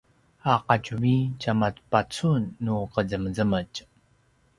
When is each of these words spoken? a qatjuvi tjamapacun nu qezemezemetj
a 0.51 0.53
qatjuvi 0.67 1.15
tjamapacun 1.41 2.43
nu 2.63 2.73
qezemezemetj 2.93 3.75